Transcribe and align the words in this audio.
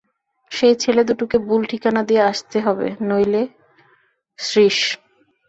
সেই 0.51 0.75
ছেলে 0.75 1.01
দুটোকে 1.03 1.37
ভুল 1.39 1.61
ঠিকানা 1.65 2.01
দিয়ে 2.03 2.23
আসতে 2.23 2.57
হবে, 2.59 2.87
নইলে– 3.01 3.51
শ্রীশ। 4.39 4.79